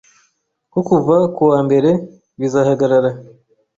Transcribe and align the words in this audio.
ko 0.71 0.79
kuva 0.87 1.15
kuwa 1.35 1.59
mbere 1.65 1.89
bizahagarara 2.39 3.11